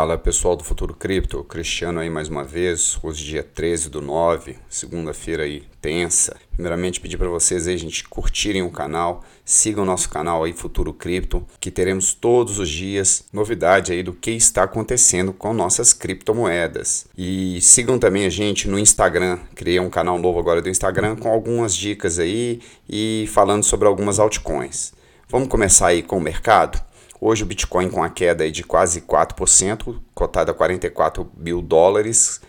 Fala 0.00 0.16
pessoal 0.16 0.56
do 0.56 0.64
Futuro 0.64 0.94
Cripto, 0.94 1.44
Cristiano 1.44 2.00
aí 2.00 2.08
mais 2.08 2.26
uma 2.26 2.42
vez, 2.42 2.98
hoje 3.02 3.22
dia 3.22 3.42
13 3.42 3.90
do 3.90 4.00
9, 4.00 4.56
segunda-feira 4.66 5.42
aí 5.42 5.64
tensa. 5.78 6.38
Primeiramente 6.54 6.98
pedir 7.02 7.18
para 7.18 7.28
vocês 7.28 7.68
aí, 7.68 7.76
gente, 7.76 8.08
curtirem 8.08 8.62
o 8.62 8.70
canal, 8.70 9.22
sigam 9.44 9.82
o 9.82 9.86
nosso 9.86 10.08
canal 10.08 10.42
aí 10.42 10.54
Futuro 10.54 10.94
Cripto, 10.94 11.46
que 11.60 11.70
teremos 11.70 12.14
todos 12.14 12.58
os 12.58 12.70
dias 12.70 13.26
novidade 13.30 13.92
aí 13.92 14.02
do 14.02 14.14
que 14.14 14.30
está 14.30 14.62
acontecendo 14.62 15.34
com 15.34 15.52
nossas 15.52 15.92
criptomoedas. 15.92 17.06
E 17.14 17.60
sigam 17.60 17.98
também 17.98 18.24
a 18.24 18.30
gente 18.30 18.66
no 18.68 18.78
Instagram, 18.78 19.38
criei 19.54 19.80
um 19.80 19.90
canal 19.90 20.18
novo 20.18 20.38
agora 20.38 20.62
do 20.62 20.70
Instagram 20.70 21.14
com 21.14 21.28
algumas 21.28 21.76
dicas 21.76 22.18
aí 22.18 22.62
e 22.88 23.28
falando 23.34 23.64
sobre 23.64 23.86
algumas 23.86 24.18
altcoins. 24.18 24.94
Vamos 25.28 25.48
começar 25.48 25.88
aí 25.88 26.02
com 26.02 26.16
o 26.16 26.22
mercado? 26.22 26.89
Hoje 27.22 27.42
o 27.42 27.46
Bitcoin 27.46 27.90
com 27.90 28.02
a 28.02 28.08
queda 28.08 28.50
de 28.50 28.64
quase 28.64 29.02
4%, 29.02 30.00
cotado 30.14 30.52
a 30.52 30.54
44 30.54 31.30
mil 31.36 31.60
dólares. 31.60 32.40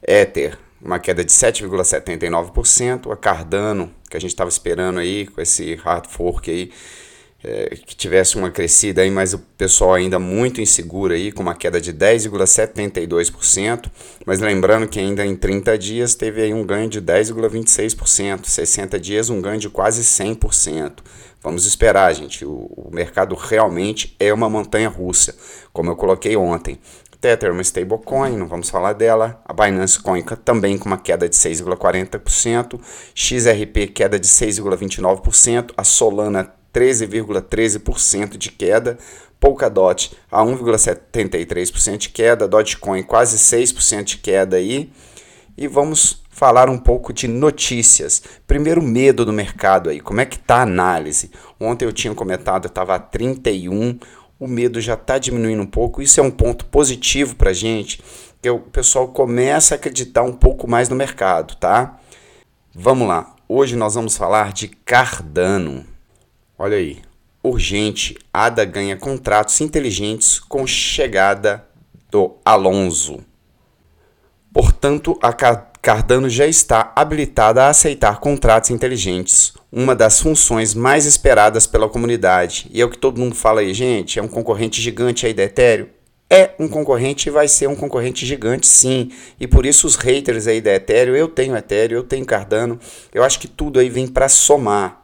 Ether, 0.00 0.56
uma 0.80 1.00
queda 1.00 1.24
de 1.24 1.32
7,79%. 1.32 3.10
A 3.10 3.16
Cardano, 3.16 3.92
que 4.08 4.16
a 4.16 4.20
gente 4.20 4.30
estava 4.30 4.48
esperando 4.48 5.00
aí, 5.00 5.26
com 5.26 5.40
esse 5.40 5.74
hard 5.74 6.06
fork 6.06 6.48
aí, 6.48 6.70
é, 7.44 7.76
que 7.76 7.94
tivesse 7.94 8.36
uma 8.36 8.50
crescida 8.50 9.02
aí, 9.02 9.10
mas 9.10 9.34
o 9.34 9.38
pessoal 9.38 9.92
ainda 9.94 10.18
muito 10.18 10.60
inseguro 10.62 11.12
aí, 11.12 11.30
com 11.30 11.42
uma 11.42 11.54
queda 11.54 11.78
de 11.80 11.92
10,72%, 11.92 13.90
mas 14.24 14.40
lembrando 14.40 14.88
que 14.88 14.98
ainda 14.98 15.24
em 15.24 15.36
30 15.36 15.76
dias 15.76 16.14
teve 16.14 16.40
aí 16.40 16.54
um 16.54 16.64
ganho 16.64 16.88
de 16.88 17.02
10,26%, 17.02 18.46
60 18.46 18.98
dias 18.98 19.28
um 19.28 19.42
ganho 19.42 19.60
de 19.60 19.68
quase 19.68 20.02
100%. 20.02 21.00
Vamos 21.42 21.66
esperar, 21.66 22.14
gente, 22.14 22.42
o, 22.46 22.70
o 22.74 22.88
mercado 22.90 23.34
realmente 23.34 24.16
é 24.18 24.32
uma 24.32 24.48
montanha 24.48 24.88
russa, 24.88 25.36
como 25.74 25.90
eu 25.90 25.96
coloquei 25.96 26.34
ontem. 26.36 26.78
Tether 27.24 27.48
é 27.48 27.52
uma 27.52 27.62
stablecoin, 27.62 28.36
não 28.36 28.46
vamos 28.46 28.68
falar 28.68 28.92
dela. 28.92 29.40
A 29.46 29.52
Binance 29.54 29.98
Coin 29.98 30.22
também 30.44 30.76
com 30.76 30.84
uma 30.84 30.98
queda 30.98 31.26
de 31.26 31.34
6,40%. 31.34 32.78
XRP 33.14 33.86
queda 33.94 34.18
de 34.18 34.26
6,29%. 34.26 35.72
A 35.74 35.82
Solana 35.84 36.52
13,13% 36.74 38.36
de 38.36 38.50
queda, 38.50 38.98
Polkadot 39.38 40.16
a 40.30 40.42
1,73% 40.42 41.96
de 41.98 42.08
queda, 42.08 42.48
Dogecoin 42.48 43.02
quase 43.02 43.38
6% 43.38 44.04
de 44.04 44.18
queda 44.18 44.56
aí. 44.56 44.90
E 45.56 45.68
vamos 45.68 46.24
falar 46.30 46.68
um 46.68 46.78
pouco 46.78 47.12
de 47.12 47.28
notícias. 47.28 48.22
Primeiro, 48.46 48.82
medo 48.82 49.24
do 49.24 49.32
mercado 49.32 49.88
aí. 49.88 50.00
Como 50.00 50.20
é 50.20 50.26
que 50.26 50.38
tá 50.38 50.56
a 50.56 50.62
análise? 50.62 51.30
Ontem 51.60 51.84
eu 51.84 51.92
tinha 51.92 52.12
comentado, 52.14 52.66
estava 52.66 52.96
a 52.96 52.98
31, 52.98 53.98
o 54.40 54.48
medo 54.48 54.80
já 54.80 54.94
está 54.94 55.16
diminuindo 55.16 55.62
um 55.62 55.66
pouco. 55.66 56.02
Isso 56.02 56.18
é 56.18 56.22
um 56.22 56.30
ponto 56.30 56.64
positivo 56.66 57.36
para 57.36 57.50
a 57.50 57.54
gente, 57.54 58.02
que 58.42 58.50
o 58.50 58.58
pessoal 58.58 59.08
começa 59.08 59.74
a 59.74 59.76
acreditar 59.76 60.22
um 60.22 60.32
pouco 60.32 60.68
mais 60.68 60.88
no 60.88 60.96
mercado, 60.96 61.54
tá? 61.54 62.00
Vamos 62.74 63.06
lá. 63.06 63.36
Hoje 63.48 63.76
nós 63.76 63.94
vamos 63.94 64.16
falar 64.16 64.52
de 64.52 64.68
Cardano. 64.68 65.93
Olha 66.56 66.76
aí, 66.76 66.98
urgente, 67.42 68.16
ADA 68.32 68.64
ganha 68.64 68.96
contratos 68.96 69.60
inteligentes 69.60 70.38
com 70.38 70.64
chegada 70.66 71.66
do 72.10 72.36
Alonso. 72.44 73.18
Portanto, 74.52 75.18
a 75.20 75.32
Cardano 75.32 76.30
já 76.30 76.46
está 76.46 76.92
habilitada 76.94 77.64
a 77.64 77.70
aceitar 77.70 78.20
contratos 78.20 78.70
inteligentes, 78.70 79.52
uma 79.72 79.96
das 79.96 80.20
funções 80.20 80.74
mais 80.74 81.06
esperadas 81.06 81.66
pela 81.66 81.88
comunidade. 81.88 82.70
E 82.72 82.80
é 82.80 82.84
o 82.84 82.88
que 82.88 82.98
todo 82.98 83.18
mundo 83.18 83.34
fala 83.34 83.60
aí, 83.60 83.74
gente, 83.74 84.20
é 84.20 84.22
um 84.22 84.28
concorrente 84.28 84.80
gigante 84.80 85.26
aí 85.26 85.34
da 85.34 85.42
Ethereum? 85.42 85.88
É 86.30 86.52
um 86.58 86.68
concorrente 86.68 87.28
e 87.28 87.32
vai 87.32 87.48
ser 87.48 87.68
um 87.68 87.74
concorrente 87.74 88.24
gigante, 88.24 88.68
sim. 88.68 89.10
E 89.40 89.48
por 89.48 89.66
isso 89.66 89.88
os 89.88 89.96
haters 89.96 90.46
aí 90.46 90.60
da 90.60 90.72
Ethereum, 90.72 91.16
eu 91.16 91.26
tenho 91.26 91.56
Ethereum, 91.56 91.98
eu 91.98 92.04
tenho 92.04 92.24
Cardano, 92.24 92.78
eu 93.12 93.24
acho 93.24 93.40
que 93.40 93.48
tudo 93.48 93.80
aí 93.80 93.90
vem 93.90 94.06
para 94.06 94.28
somar. 94.28 95.03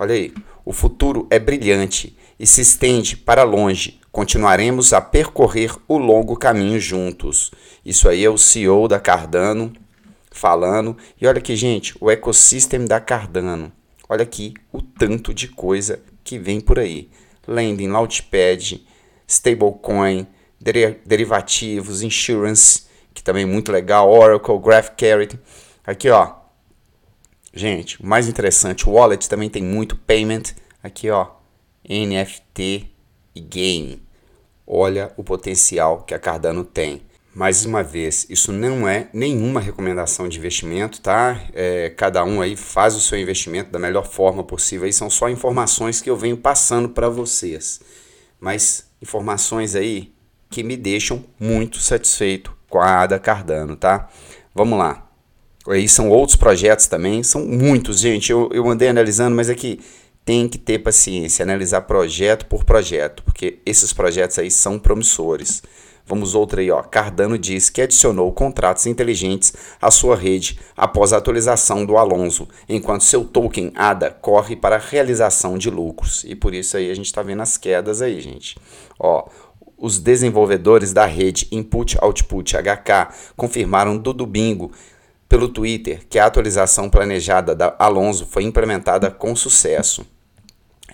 Olha 0.00 0.14
aí, 0.14 0.32
o 0.64 0.72
futuro 0.72 1.26
é 1.28 1.40
brilhante 1.40 2.16
e 2.38 2.46
se 2.46 2.60
estende 2.60 3.16
para 3.16 3.42
longe. 3.42 3.98
Continuaremos 4.12 4.92
a 4.92 5.00
percorrer 5.00 5.74
o 5.88 5.98
longo 5.98 6.36
caminho 6.36 6.78
juntos. 6.78 7.50
Isso 7.84 8.08
aí 8.08 8.24
é 8.24 8.30
o 8.30 8.38
CEO 8.38 8.86
da 8.86 9.00
Cardano 9.00 9.72
falando. 10.30 10.96
E 11.20 11.26
olha 11.26 11.38
aqui, 11.38 11.56
gente, 11.56 11.96
o 12.00 12.10
ecossistema 12.10 12.86
da 12.86 13.00
Cardano. 13.00 13.72
Olha 14.08 14.22
aqui 14.22 14.54
o 14.72 14.80
tanto 14.80 15.34
de 15.34 15.48
coisa 15.48 16.00
que 16.22 16.38
vem 16.38 16.60
por 16.60 16.78
aí. 16.78 17.10
Lending, 17.46 17.88
Launchpad, 17.88 18.86
stablecoin, 19.26 20.28
derivativos, 21.04 22.02
insurance, 22.02 22.84
que 23.12 23.22
também 23.22 23.42
é 23.42 23.46
muito 23.46 23.72
legal, 23.72 24.08
Oracle, 24.08 24.58
GraphCarry. 24.58 25.28
Aqui, 25.84 26.08
ó, 26.08 26.34
Gente, 27.52 28.04
mais 28.04 28.28
interessante, 28.28 28.88
o 28.88 28.92
wallet 28.92 29.28
também 29.28 29.48
tem 29.48 29.62
muito 29.62 29.96
payment. 29.96 30.54
Aqui, 30.82 31.10
ó, 31.10 31.28
NFT 31.88 32.90
e 33.34 33.40
game. 33.40 34.02
Olha 34.66 35.12
o 35.16 35.24
potencial 35.24 36.02
que 36.02 36.14
a 36.14 36.18
Cardano 36.18 36.64
tem. 36.64 37.02
Mais 37.34 37.64
uma 37.64 37.82
vez, 37.82 38.26
isso 38.28 38.52
não 38.52 38.88
é 38.88 39.08
nenhuma 39.12 39.60
recomendação 39.60 40.28
de 40.28 40.38
investimento, 40.38 41.00
tá? 41.00 41.40
É, 41.52 41.88
cada 41.90 42.24
um 42.24 42.40
aí 42.40 42.56
faz 42.56 42.96
o 42.96 43.00
seu 43.00 43.18
investimento 43.18 43.70
da 43.70 43.78
melhor 43.78 44.06
forma 44.06 44.42
possível. 44.42 44.86
Aí 44.86 44.92
são 44.92 45.08
só 45.08 45.28
informações 45.28 46.00
que 46.00 46.10
eu 46.10 46.16
venho 46.16 46.36
passando 46.36 46.88
para 46.88 47.08
vocês. 47.08 47.80
Mas 48.40 48.90
informações 49.00 49.74
aí 49.74 50.12
que 50.50 50.62
me 50.62 50.76
deixam 50.76 51.24
muito 51.38 51.78
satisfeito 51.78 52.56
com 52.68 52.80
a 52.80 53.02
Ada 53.02 53.18
Cardano, 53.18 53.76
tá? 53.76 54.08
Vamos 54.54 54.78
lá. 54.78 55.07
Aí 55.70 55.88
são 55.88 56.08
outros 56.10 56.36
projetos 56.36 56.86
também, 56.86 57.22
são 57.22 57.44
muitos, 57.44 58.00
gente. 58.00 58.30
Eu, 58.32 58.48
eu 58.52 58.68
andei 58.68 58.88
analisando, 58.88 59.36
mas 59.36 59.50
é 59.50 59.54
que 59.54 59.80
tem 60.24 60.48
que 60.48 60.58
ter 60.58 60.78
paciência, 60.80 61.42
analisar 61.42 61.82
projeto 61.82 62.46
por 62.46 62.64
projeto, 62.64 63.22
porque 63.22 63.60
esses 63.64 63.92
projetos 63.92 64.38
aí 64.38 64.50
são 64.50 64.78
promissores. 64.78 65.62
Vamos 66.08 66.34
outra 66.34 66.62
aí, 66.62 66.70
ó. 66.70 66.82
Cardano 66.82 67.38
diz 67.38 67.68
que 67.68 67.82
adicionou 67.82 68.32
contratos 68.32 68.86
inteligentes 68.86 69.52
à 69.80 69.90
sua 69.90 70.16
rede 70.16 70.58
após 70.74 71.12
a 71.12 71.18
atualização 71.18 71.84
do 71.84 71.98
Alonso, 71.98 72.48
enquanto 72.66 73.04
seu 73.04 73.24
token 73.24 73.72
ADA 73.74 74.10
corre 74.10 74.56
para 74.56 74.76
a 74.76 74.78
realização 74.78 75.58
de 75.58 75.68
lucros. 75.68 76.24
E 76.26 76.34
por 76.34 76.54
isso 76.54 76.78
aí 76.78 76.90
a 76.90 76.94
gente 76.94 77.06
está 77.06 77.22
vendo 77.22 77.42
as 77.42 77.58
quedas 77.58 78.00
aí, 78.00 78.20
gente. 78.20 78.56
Ó, 78.98 79.28
os 79.76 79.98
desenvolvedores 79.98 80.92
da 80.92 81.04
rede 81.04 81.46
Input 81.52 81.98
Output 82.00 82.56
HK 82.56 83.14
confirmaram 83.36 83.96
do 83.98 84.12
domingo 84.12 84.72
pelo 85.28 85.48
Twitter 85.48 86.06
que 86.08 86.18
a 86.18 86.26
atualização 86.26 86.88
planejada 86.88 87.54
da 87.54 87.74
Alonso 87.78 88.26
foi 88.26 88.44
implementada 88.44 89.10
com 89.10 89.36
sucesso. 89.36 90.06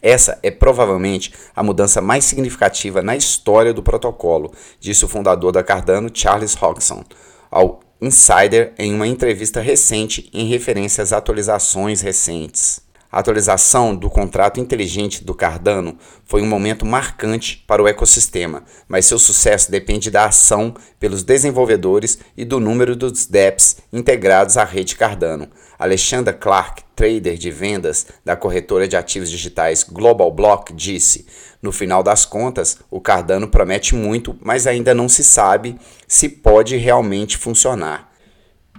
Essa 0.03 0.39
é 0.43 0.51
provavelmente 0.51 1.33
a 1.57 1.63
mudança 1.63 2.01
mais 2.03 2.25
significativa 2.25 3.01
na 3.01 3.17
história 3.17 3.73
do 3.73 3.83
protocolo, 3.83 4.53
disse 4.79 5.05
o 5.05 5.09
fundador 5.09 5.53
da 5.53 5.63
Cardano, 5.63 6.11
Charles 6.13 6.55
Hodgson, 6.55 7.05
ao 7.51 7.81
Insider 8.01 8.75
em 8.79 8.93
uma 8.93 9.07
entrevista 9.07 9.61
recente 9.61 10.29
em 10.33 10.47
referência 10.47 11.03
às 11.03 11.13
atualizações 11.13 12.03
recentes. 12.03 12.81
A 13.15 13.21
atualização 13.21 13.95
do 13.95 14.11
contrato 14.11 14.59
inteligente 14.59 15.23
do 15.23 15.37
Cardano 15.37 15.97
foi 16.25 16.43
um 16.43 16.49
momento 16.49 16.85
marcante 16.85 17.63
para 17.65 17.81
o 17.81 17.87
ecossistema, 17.87 18.65
mas 18.89 19.07
seu 19.07 19.21
sucesso 19.21 19.71
depende 19.71 20.11
da 20.11 20.25
ação 20.25 20.75
pelos 20.99 21.23
desenvolvedores 21.23 22.19
e 22.37 22.45
do 22.45 22.59
número 22.59 22.97
dos 22.97 23.27
DEPs 23.27 23.77
integrados 23.93 24.57
à 24.57 24.65
rede 24.65 24.97
Cardano. 24.97 25.47
Alexandra 25.79 26.33
Clark, 26.33 26.83
trader 26.97 27.39
de 27.39 27.53
vendas 27.53 28.09
da 28.25 28.35
corretora 28.35 28.89
de 28.89 28.97
ativos 28.97 29.31
digitais 29.31 29.85
Global 29.85 30.33
Block, 30.33 30.73
disse: 30.73 31.25
No 31.63 31.71
final 31.71 32.03
das 32.03 32.25
contas, 32.25 32.79
o 32.91 33.01
Cardano 33.01 33.47
promete 33.47 33.95
muito, 33.95 34.37
mas 34.43 34.67
ainda 34.67 34.93
não 34.93 35.09
se 35.09 35.23
sabe 35.23 35.79
se 36.09 36.29
pode 36.29 36.77
realmente 36.77 37.39
funcionar. 37.39 38.13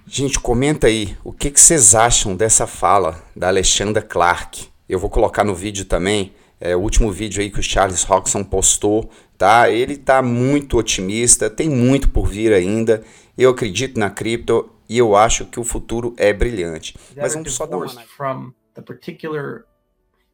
Gente, 0.07 0.39
comenta 0.39 0.85
aí 0.85 1.17
o 1.23 1.33
que, 1.33 1.49
que 1.49 1.59
vocês 1.59 1.95
acham 1.95 2.35
dessa 2.35 2.67
fala 2.67 3.23
da 3.35 3.47
Alexandra 3.47 4.03
Clark. 4.03 4.69
Eu 4.87 4.99
vou 4.99 5.09
colocar 5.09 5.43
no 5.43 5.55
vídeo 5.55 5.83
também, 5.83 6.31
é, 6.59 6.75
o 6.75 6.79
último 6.79 7.11
vídeo 7.11 7.41
aí 7.41 7.49
que 7.49 7.59
o 7.59 7.63
Charles 7.63 8.03
Hodgson 8.03 8.43
postou, 8.43 9.09
tá? 9.35 9.67
Ele 9.69 9.97
tá 9.97 10.21
muito 10.21 10.77
otimista, 10.77 11.49
tem 11.49 11.67
muito 11.67 12.09
por 12.09 12.27
vir 12.27 12.53
ainda. 12.53 13.03
Eu 13.35 13.49
acredito 13.49 13.99
na 13.99 14.11
cripto 14.11 14.71
e 14.87 14.95
eu 14.95 15.15
acho 15.15 15.47
que 15.47 15.59
o 15.59 15.63
futuro 15.63 16.13
é 16.17 16.31
brilhante. 16.31 16.95
Mas 17.17 17.33
vamos 17.33 17.53
só 17.53 17.65
dar 17.65 17.77
uma 17.77 17.89
from 18.15 18.53
the 18.75 18.83
particular 18.83 19.65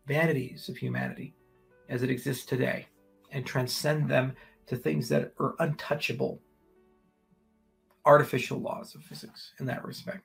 vanities 0.05 0.67
of 0.67 0.85
humanity 0.85 1.33
as 1.89 2.01
it 2.01 2.11
exists 2.11 2.45
today 2.45 2.87
and 3.33 3.43
transcend 3.43 4.07
them 4.07 4.33
to 4.67 4.75
things 4.75 5.07
that 5.07 5.31
are 5.39 5.53
untouchable 5.61 6.41
artificial 8.05 8.59
laws 8.59 8.95
of 8.95 9.03
physics 9.03 9.53
in 9.59 9.65
that 9.67 9.85
respect. 9.85 10.23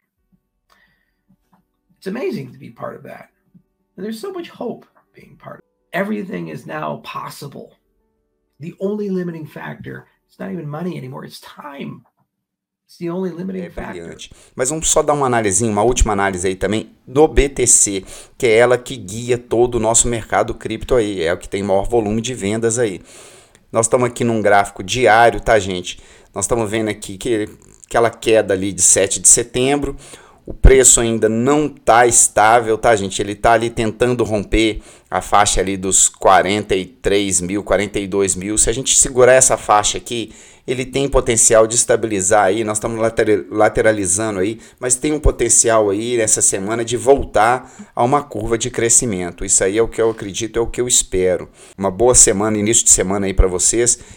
It's 1.99 2.07
amazing 2.07 2.53
to 2.53 2.59
be 2.59 2.71
part 2.71 2.97
of 2.97 3.03
that. 3.05 3.31
And 3.97 4.05
there's 4.05 4.21
so 4.21 4.33
much 4.33 4.51
hope 4.51 4.87
being 5.15 5.37
part 5.37 5.59
of 5.59 5.65
it. 5.65 5.97
Everything 5.97 6.49
is 6.49 6.67
now 6.67 7.01
possible. 7.03 7.73
The 8.61 8.75
only 8.81 9.11
limiting 9.11 9.47
factor, 9.47 10.07
it's 10.29 10.39
not 10.39 10.53
even 10.53 10.69
money 10.69 10.97
anymore, 10.97 11.25
it's 11.25 11.41
time. 11.41 12.05
It's 12.87 12.99
the 12.99 13.11
only 13.11 13.31
limiting 13.31 13.65
É 13.65 13.71
factor. 13.71 14.17
Mas 14.55 14.71
vamos 14.71 14.89
só 14.89 15.03
dar 15.03 15.15
uma 15.15 15.27
análise, 15.27 15.65
uma 15.65 15.83
última 15.83 16.13
análise 16.13 16.47
aí 16.47 16.55
também 16.55 16.91
do 17.07 17.27
BTC, 17.27 18.05
que 18.39 18.47
é 18.47 18.57
ela 18.59 18.79
que 18.79 18.97
guia 18.97 19.37
todo 19.37 19.75
o 19.75 19.81
nosso 19.81 20.07
mercado 20.07 20.55
cripto 20.55 20.95
aí, 20.95 21.23
é 21.23 21.33
o 21.33 21.39
que 21.39 21.49
tem 21.49 21.63
maior 21.63 21.89
volume 21.89 22.21
de 22.21 22.33
vendas 22.33 22.79
aí. 22.79 23.03
Nós 23.77 23.85
estamos 23.85 24.07
aqui 24.09 24.25
num 24.25 24.41
gráfico 24.41 24.83
diário, 24.83 25.39
tá, 25.39 25.59
gente? 25.59 25.99
Nós 26.35 26.47
estamos 26.47 26.71
vendo 26.71 26.89
aqui 26.89 27.19
que 27.19 27.47
aquela 27.87 28.09
queda 28.09 28.55
ali 28.55 28.73
de 28.73 28.81
7 28.81 29.21
de 29.21 29.29
setembro, 29.29 29.95
o 30.47 30.55
preço 30.55 31.01
ainda 31.01 31.29
não 31.29 31.67
está 31.67 32.07
estável, 32.07 32.79
tá, 32.79 32.95
gente? 32.95 33.21
Ele 33.21 33.33
está 33.33 33.53
ali 33.53 33.69
tentando 33.69 34.23
romper 34.23 34.81
a 35.11 35.21
faixa 35.21 35.61
ali 35.61 35.77
dos 35.77 36.09
43 36.09 37.41
mil, 37.41 37.65
42 37.65 38.37
mil. 38.37 38.57
Se 38.57 38.71
a 38.71 38.73
gente 38.73 38.97
segurar 38.97 39.33
essa 39.33 39.57
faixa 39.57 39.99
aqui, 39.99 40.33
ele 40.67 40.85
tem 40.85 41.09
potencial 41.09 41.67
de 41.67 41.77
estabilizar 41.77 42.45
aí. 42.45 42.65
Nós 42.65 42.77
estamos 42.79 42.99
later- 43.01 43.47
lateralizando 43.51 44.41
aí, 44.41 44.59
mas 44.81 44.97
tem 44.97 45.13
um 45.13 45.21
potencial 45.21 45.91
aí 45.91 46.17
nessa 46.17 46.43
semana 46.43 46.85
de 46.85 46.97
voltar 46.97 47.73
a 47.95 48.03
uma 48.03 48.23
curva 48.23 48.59
de 48.59 48.69
crescimento. 48.71 49.45
Isso 49.45 49.63
aí 49.63 49.79
é 49.79 49.83
o 49.83 49.89
que 49.89 50.01
eu 50.01 50.11
acredito, 50.11 50.59
é 50.59 50.63
o 50.63 50.67
que 50.67 50.81
eu 50.81 50.89
espero. 50.89 51.49
Uma 51.79 51.91
boa 51.91 52.15
semana, 52.15 52.59
início 52.59 52.85
de 52.85 52.91
semana 52.91 53.27
aí 53.27 53.35
para 53.35 53.47
vocês 53.47 53.99